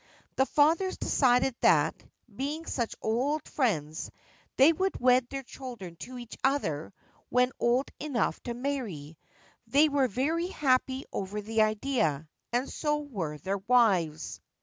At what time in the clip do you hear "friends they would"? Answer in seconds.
3.47-4.99